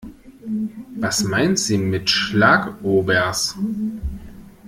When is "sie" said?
1.59-1.77